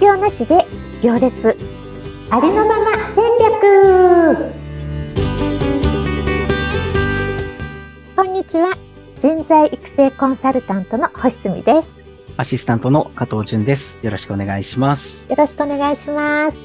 [0.00, 0.66] 業なしで
[1.02, 1.58] 行列
[2.30, 4.54] ありのまま戦略
[8.16, 8.78] こんにちは
[9.18, 11.88] 人材育成コンサルタントの星澄です
[12.38, 13.98] アシスタントの加藤淳です。
[14.02, 15.26] よろしくお願いします。
[15.28, 16.58] よろしくお願いします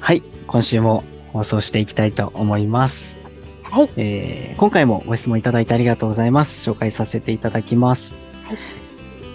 [0.00, 1.04] はい、今週も
[1.34, 3.18] 放送していきたいと思います。
[3.64, 6.70] はいえー今回もご質問いただいてありがとうございます。
[6.70, 8.14] 紹介させていただきます。
[8.46, 8.81] はい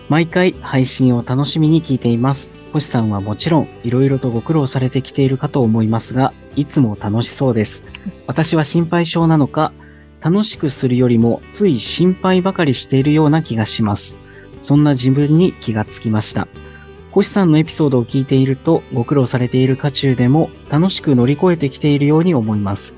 [0.10, 2.50] 毎回配信を楽しみに聞いています。
[2.72, 7.84] 星さんはもちろんいろいろとご苦労されてきているかと思いますが、いつも楽しそうです。
[8.26, 9.74] 私は心配性なのか、
[10.22, 14.16] 楽しくするよりもつい心配ばかりしているような気がします。
[14.62, 16.48] そんな自分に気がつきました。
[17.12, 22.94] 星さんのエピソードを聞いていると、ご苦労されている渦中でも楽しく乗り越えてきているように思います。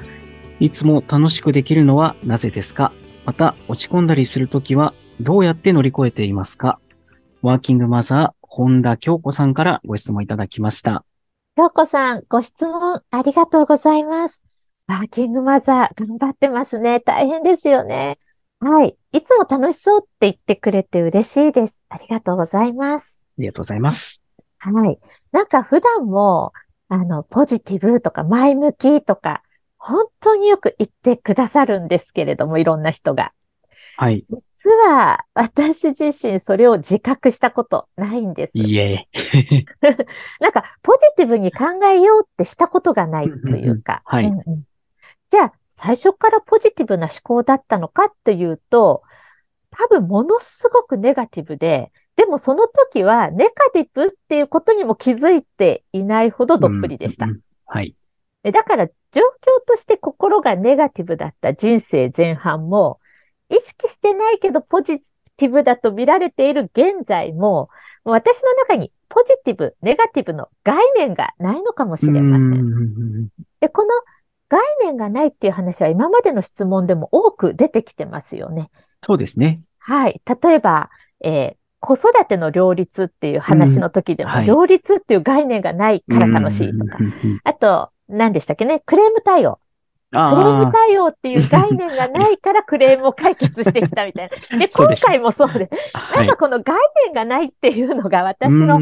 [0.60, 2.92] いつも楽しくできるのはなぜですか？
[3.26, 6.80] また、落ち込んだりするときはどうやって乗り越えていますか？
[7.42, 11.06] ワーキングマザー、本田京子さんからご質問いただきました。
[11.56, 14.42] 京子さんご質問ありがとうございます
[14.88, 18.18] ワーキングマザー頑張ってますね大変ですよね
[18.62, 24.22] はいいつも楽しそうって言ってくれて嬉しいですありがとうございますありがとうございます。
[24.58, 25.00] はい。
[25.32, 26.52] なんか普段も、
[26.90, 29.42] あの、ポジティブとか前向きとか、
[29.78, 33.32] 本当によく言ってくださるんですけれども、いろんな人が。
[33.96, 34.26] はい。
[34.28, 38.52] 実は、私自身それを自覚したことないんです。
[38.56, 39.08] いえ。
[40.40, 44.02] なんか、ポジティブに考えようってしたことがないというか。
[44.06, 44.64] はいうんうん
[45.30, 49.04] じゃあ、最初からポジティブな思考だったのかっていうと、
[49.72, 57.32] 多分ものすごくネガティブで、でもその時はネガティブっていうことにも気づいていないほどどっぷりでしたうん。
[57.32, 57.96] うんはい。
[58.44, 59.22] でだから状況
[59.68, 62.99] として心がネガティブだった人生前半も、
[63.50, 65.00] 意識してないけどポジ
[65.38, 67.70] ティブだと見られている現在も、
[68.04, 73.28] 私の中にポジティブ、ネガティブの概念がないのかもしれません。
[73.60, 73.90] で、この
[74.50, 78.70] 概念がないっていう話は今までの質問でも多く出てきてますよね。
[79.06, 79.62] そうですね。
[79.78, 80.22] はい。
[80.42, 80.90] 例えば、
[81.22, 86.98] えー子育ての両立っていう話の時でも、うんはい両立っていう概念がないから楽しいとか。
[87.46, 88.82] あと、何でしたっけね？
[88.86, 89.60] クレーム対応。
[90.12, 94.58] クレームあ対応っていう概念がないからクレームを解決してきたみたいな。
[94.58, 96.76] で、今回もそうで、あ、なんかこの概
[97.06, 98.80] 念がないっていうのが私の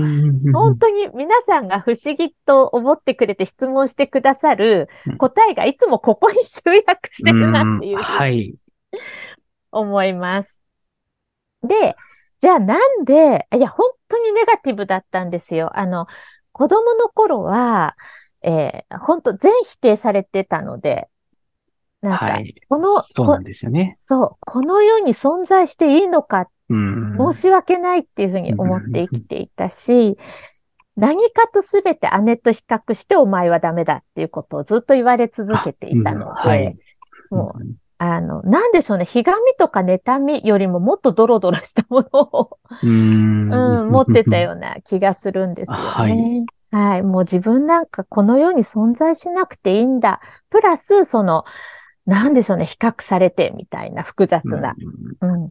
[0.54, 8.56] 本当に皆さんが不思議と思ってくれて質問してくださるうん答えがいつもここに集約してるなっていううんはい。
[9.72, 10.62] 思います。
[11.64, 11.96] で、
[12.40, 15.78] じゃあなんで、いや、本当にネガティブだったんですよ。
[15.78, 16.08] あの、
[16.52, 17.96] 子供の頃は、
[18.44, 21.10] えー、本当全否定されてたので、
[22.02, 22.56] なんか、はい。
[22.70, 23.94] この、そうなんですよね。
[23.98, 30.18] そう、この世に存在していいのか、うん申し訳ないっていうふうに思って生きていたし、
[30.98, 36.76] 何かとすべて姉と比較してお前はダメだっていうことをずっと言われ続けていたのうんはいで、
[37.30, 37.62] もう、
[38.00, 46.46] あの、なんでしょうね、ひがみとか妬みよりももっとドロドロしたものを、うん うん、持ってたような気がするんですよね。
[46.72, 47.02] はい。
[47.02, 50.20] もう自分なんかこの世に存在しなくていいんだ。
[50.50, 51.46] プラス、その、
[52.08, 54.76] なんでしょうね、比較されてみたいな複雑な。
[55.22, 55.50] うん。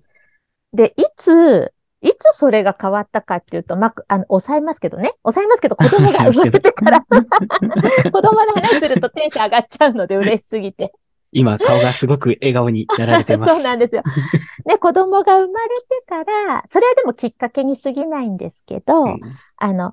[0.72, 5.12] で、いつ、いつそれが変わったかっていうと、まあ、あの、抑えますけどね。
[5.22, 7.00] 抑えますけど、 子供が生まれてから、
[8.10, 10.92] 子供の話するとテンション上がっちゃうので 嬉しすぎて。
[11.32, 13.54] 今、顔がすごく笑顔になられてます。
[13.54, 14.02] そうなんですよ。
[14.64, 19.20] で、子供が生まれてから、それはでもきっかけに過ぎないんですけど、うん
[19.58, 19.92] あの、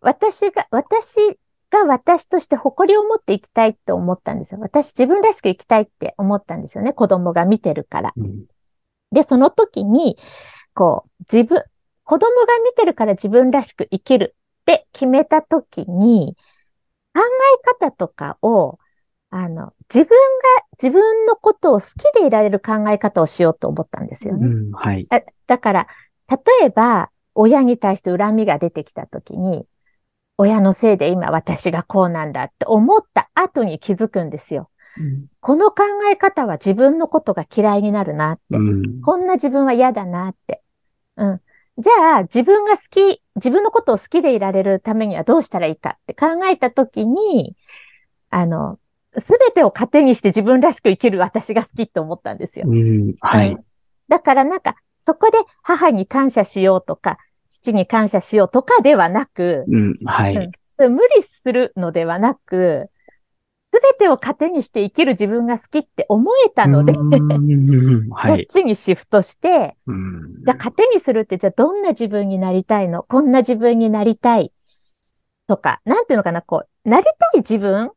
[0.00, 1.40] 私が、私
[1.70, 4.60] が私として誇りを持って生きたいって思ったんですよ。
[4.60, 6.92] 私自分らしく生きたいって思ったんですよね。
[6.92, 8.12] 子供が見てるから。
[8.16, 8.44] うん
[9.12, 10.18] で、その時に、
[10.74, 11.62] こう、自分、
[12.04, 16.36] 子供が見てるから自分らしく生きるって決めた時に、
[17.14, 18.78] 考え方とかを、
[19.30, 20.14] あの、自分が
[20.80, 24.46] 自分のことを好きでいられる考え方をしようと思ったんですよね。
[24.46, 25.06] うんはい。
[25.10, 25.88] あだから、
[26.28, 29.66] 例えば、親に対して恨みが出てきたときに、
[30.38, 34.70] 親のせいで今私がこうなんだって思った後に気づくんですよ。
[35.40, 38.56] この考え方は自分のことが嫌いになるなって。
[38.56, 40.62] うんこんな自分は嫌だなって。
[41.16, 41.40] うん。
[41.78, 47.56] じゃあ、自分が好き、自分のことを好きでいられるためにはどうしたらいいかって考えたときに、
[48.30, 48.78] あの、
[49.22, 52.66] すべてを糧にして自分らしく生きる私が好きって思ったんですよ。
[52.68, 53.64] うんはいうん。
[54.08, 60.36] だからなんか、そこで母に感謝しようとか、父に感謝しようとかではなく、うんはい。
[60.36, 62.88] うん無理するのではなく、
[63.72, 68.46] すべてを糧にして生きる自分が好きって思えたので、はそっい。
[68.46, 73.02] ちにシフトして、うんじゃあ糧にするって、じゃあどんな自分になりたいの？
[73.02, 74.52] こんな自分になりたい。
[75.48, 77.94] とか、なんていうのかな、こう、なりたい自分、好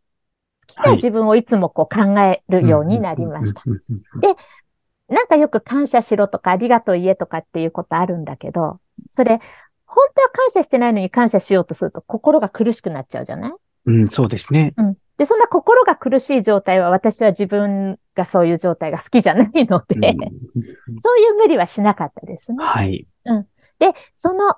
[0.65, 3.62] きな自分をいつもこう考えるようになりました。
[4.21, 4.36] で、
[5.07, 8.80] なんかよく感謝しろとかありがとう言えとかっていうことあるんだけど、
[9.12, 9.40] それ、
[9.86, 13.52] 本当は感謝してないのに感謝しようとすると心が苦しくなっちゃうじゃない？
[13.86, 14.74] うん、そうですね。
[14.78, 14.98] うん。
[15.18, 22.63] で、そんな心が苦しい状態は私は自分がそういう状態が好きじゃないので、うん、 そういう無理はしなかったですね。
[22.63, 23.06] はい。
[23.25, 23.48] うん。
[23.80, 24.56] で、その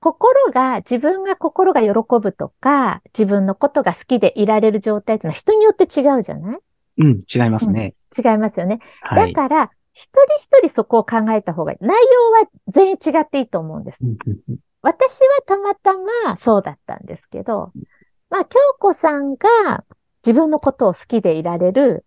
[0.00, 1.88] 心が、自分が心が喜
[2.20, 6.58] ぶとか、自分のことが好きでいられる状態っていうのは人によって違うじゃない？
[6.98, 7.94] うん、違いますね。
[8.16, 8.80] うん、違いますよね。
[9.02, 11.84] はい、だから、一人一人そこを考えた方がいい。
[11.84, 14.04] 内容は全員違っていいと思うんです。
[14.82, 15.94] 私はたまた
[16.26, 17.72] まそうだったんですけど、
[18.28, 19.84] まあ、京子さんが
[20.26, 22.04] 自分のことを好きでいられる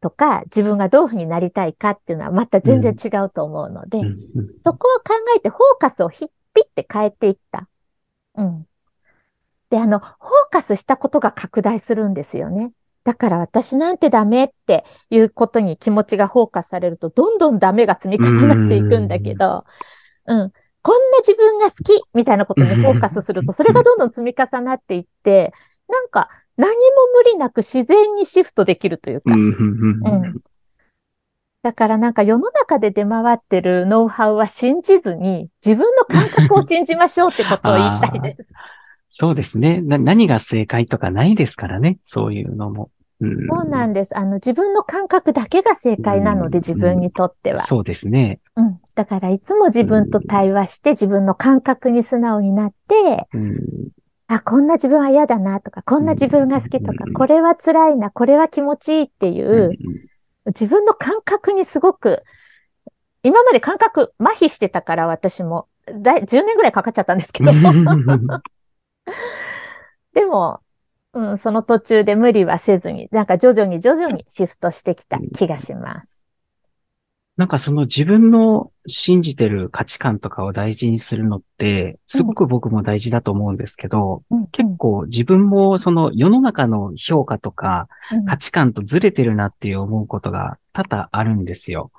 [0.00, 4.00] とか、自分がどういうふうになりたいかっていうのはまた全然違うと思うので、
[4.64, 7.68] そこを考えてフォーカスをヒッピッて変えていった。
[8.36, 8.66] うん。
[9.68, 10.12] で、あの、フォー
[10.50, 12.72] カスしたことが拡大するんですよね。
[13.04, 19.64] だから私なんてダメっていうことに気持ちがフォーカスされると、どんどんダメが積み重なっていくんだけど、
[20.26, 20.52] うん。
[20.82, 25.52] こんな自分が好きみたいなことにフォーカスすると、それがどんどん積み重なっていって、
[25.88, 26.76] なんか何も
[27.14, 30.40] 無理なく自然にシフトできるというか、うん。
[31.62, 38.52] だからなんか世の中で出回ってるノウハウは信じずに、自分の感覚を信じましょうってことを言いたいです。
[39.10, 39.98] そうですねな。
[39.98, 41.98] 何が正解とかないですからね。
[42.06, 42.90] そういうのも。
[43.20, 44.16] うん、そうなんです。
[44.16, 48.38] あの、自分の感覚だけが正解なので、自分にとっては、そうですね。
[48.56, 48.80] うん。
[48.94, 53.58] だから、いつも自分と対話して、自分の感覚に素直になって、うん、
[54.26, 59.72] あ、こんな自分は嫌だなとか、こんな自分が好きとか、これは辛いな、これは気持ちいいっていう、
[60.46, 62.22] 自分の感覚にすごく、
[63.22, 65.66] 今まで感覚麻痺してたから私も、
[66.00, 67.50] だい10年ぐらいかかっちゃったんですけど。
[70.14, 70.60] でも、
[71.12, 76.24] うん、その途中で無理はせずに、なんか徐々に徐々にシフトしてきた気がします。
[77.40, 87.88] なんかその自分の信じてる価値観とかを大事にするのって、すごく僕も大事だと思うんですけど、うん、結構自分もその世の中の評価とか
[88.28, 91.90] 価値観とずれてるなっていう思うことが多々あるんですよ。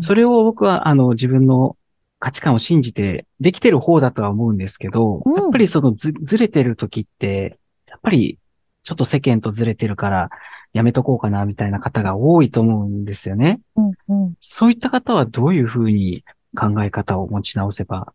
[0.00, 1.76] それを僕はあの自分の
[2.18, 7.58] 価値観を信じてできてる方だとは思うんですけど、やっぱりそのずずれてる時って、
[7.88, 8.38] やっぱり
[8.82, 10.30] ちょっと世間とずれてるから、
[10.72, 13.60] やめとこうかな、みたいな方が多いと思うんですよね。
[13.76, 16.24] うんうん、そういった方はどういうふうに
[16.56, 18.12] 考え方を持ち直せば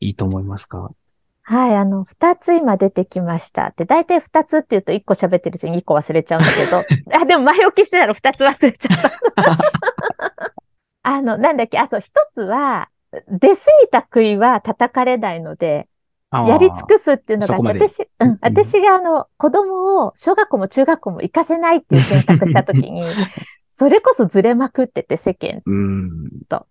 [0.00, 0.90] いいと思いますか？
[1.42, 3.72] はい、あの、二つ今出てきました。
[3.74, 6.84] で、大体二つって言うと一個喋ってるうちに一個忘れちゃうんだけど、
[7.16, 8.98] あ、でも前置きしてたら二つ忘れちゃっ
[9.34, 9.58] た。
[11.04, 12.90] あの、なんだっけ、あ、そう、一つは、
[13.28, 15.88] 出過ぎた杭は叩かれないので、
[16.30, 23.02] やり尽くすっていうのが、私、うん、私があの、子供を小学校も中学校も行かせないっていう選択したときに、
[23.72, 25.62] それこそずれまくってて世間
[26.48, 26.66] と、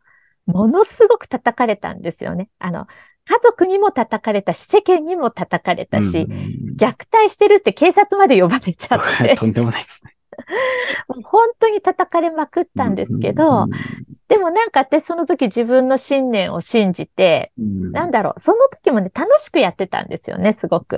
[0.46, 2.50] ものすごく叩かれたんですよね。
[2.60, 2.88] あの、
[3.26, 6.28] 家族にも叩かれたし、世間にも叩かれたし、
[6.78, 9.36] 虐待してるって警察まで呼ばれちゃって。
[9.40, 10.16] とんでもないですね。
[11.24, 13.66] 本当に叩かれまくったんですけど、
[14.28, 20.98] でもなんか私その時自分の信念を信じて、なんだろう、その時もね、楽しくやってたんですよね、すごく。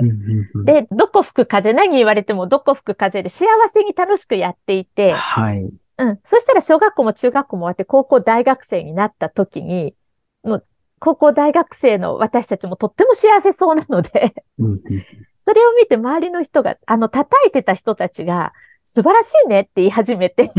[0.65, 5.69] で、どこ吹く風、何言われてもどこ吹く風で幸せに楽しくやっていて、はい。
[5.99, 6.19] うん。
[6.23, 9.95] そしたら小学校も中学校も終わって高校大学生になった時に、
[10.43, 10.65] もう
[10.99, 14.33] 高校大学生の私たちもとっても幸せそうなので
[15.39, 18.53] それを見て周りの人が、あの、叩いてた人たちが、
[18.83, 20.51] 素晴らしいねって言い始めて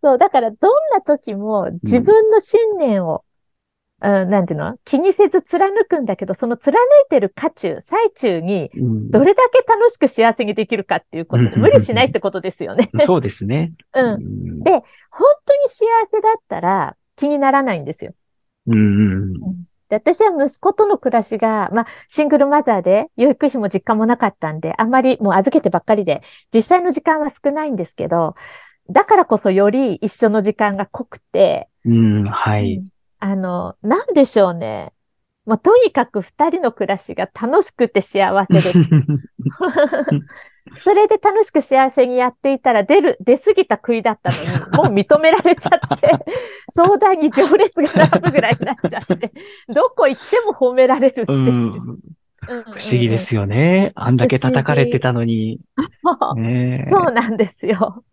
[0.00, 3.24] そう、だからどんな時も自分の信念を、
[4.00, 4.76] うん、なんていうの？
[4.84, 13.72] 気にせず貫くんだけど、その貫いてる渦中、最中に、どれだけ楽しく幸せにできるかっていうことで、無理しないってことですよね そうですね。
[13.94, 14.60] うん。
[14.62, 14.82] で、本
[15.44, 18.12] 当に幸せだったら気にならないんですよ。
[18.68, 19.32] うん。
[19.88, 28.34] で私は息子との暮らしが、まあ、シングルマザーで、養育費も実家もなかったんで、あんまりもう預けてばっかりで、実際の時間は少ないんですけど、
[28.90, 32.82] だからこそより一緒の時間が濃くて、うん、はい。
[33.20, 34.92] あの、なんでしょうね。
[35.44, 38.60] まあ、とにかく二人の暮らしが楽しくて幸せで。
[40.76, 46.12] それで楽しく幸せにやっていたら出る、出過ぎた杭だったのに、もう認められちゃって、
[46.70, 49.32] 相談に行列が並ぶぐらいになっちゃって、
[49.68, 51.98] どこ行っても褒められるっていう。
[52.46, 53.92] 不思議ですよね。
[53.94, 55.60] あんだけ叩かれてたのに。
[56.36, 58.04] ね、そうなんですよ。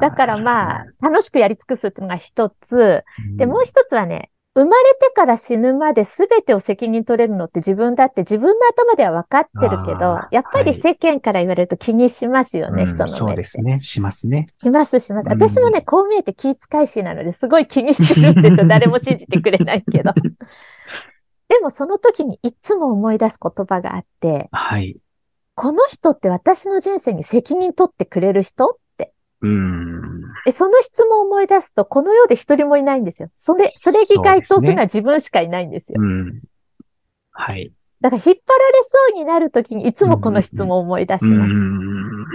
[0.00, 3.04] だからまあ、楽しくやり尽くすっていうのが一つ。
[3.36, 13.18] で、もう一つはね、生まれてから死ぬまで全てを責任取れるのって自分だって自分の頭では分かってるけどやっぱり世間から言われると気にしますよね、うん人の目って。
[13.18, 13.78] そうですね。
[13.78, 14.48] しますね。
[14.56, 15.26] しますします。
[15.26, 18.66] うん私もね、こう見えて気遣いしなのですごい気にしてるんですよ。
[18.68, 20.12] 誰も信じてくれないけど。
[21.48, 24.98] でもその時にいつも思い出す言葉があって、はい。
[25.54, 28.66] この人って私の人生に責任取ってくれる人？
[28.66, 29.12] って。
[29.40, 30.22] うん。
[30.46, 33.30] えその質問を思い出すと、この世で一人もいないんですよ。
[33.34, 36.00] それ、それに該当するのは自分しかいないんですよ。
[36.00, 36.42] うん。
[37.32, 37.72] はい。
[38.00, 41.54] だから引っ張られそうになる時にいつもこの質問を思い出しうます。
[41.54, 42.26] ん。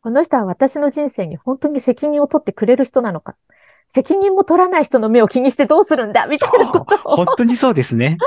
[0.00, 3.36] この人は私の人生に本当に責任を取ってくれる人なのか。
[3.88, 7.16] 責任も取らない人の目を気にしてどうするんだみたいなことを。
[7.16, 8.18] 本当にそうですね。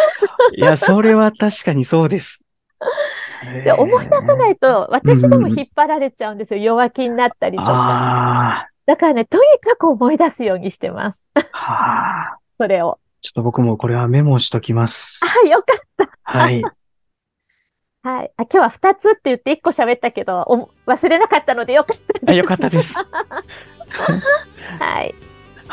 [0.57, 2.43] いや、それは確かにそうです。
[3.63, 6.61] で思い出さないいと、私でも引っ張られちゃうんですよ。
[6.61, 7.71] 弱気になったりとか。
[7.71, 11.29] あだからね、とにかく思い出すようにしてます。
[11.35, 12.37] あ、はあ。
[12.57, 12.99] それを。
[13.21, 15.19] ちょっと僕もこれはメモしときます。
[15.45, 15.65] あ、よか
[16.03, 16.61] っはい。
[18.03, 18.09] た。
[18.09, 18.31] はい。
[18.35, 22.29] あ今日は二つって言って一個喋ったけど、お忘れなかったのでよかったです。
[22.29, 22.95] あよかったです。
[24.79, 25.13] はい。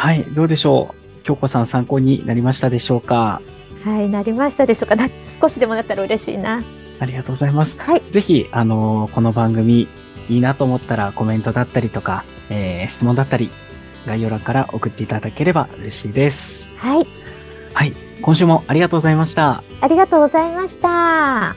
[0.00, 0.22] はい。
[0.22, 1.22] どうでしょう？
[1.24, 3.42] 京子さん参考になりましたでしょうか？
[3.84, 4.94] はい、なりましたでしょうか？
[4.96, 5.08] な
[5.40, 6.62] 少しでもなったら嬉しいな。
[7.00, 7.78] ありがとうございます。
[7.80, 8.02] はい。
[8.10, 9.88] ぜひ、あのーこの番組
[10.30, 13.50] いいなと思ったらコメントだったりとか、えー質問だったり、
[14.06, 16.76] 概要欄から送っていただければ嬉しいです。
[16.78, 17.06] はい。
[17.74, 17.92] はい。
[18.22, 19.62] 今週もありがとうございました。
[19.80, 21.54] ありがとうございました。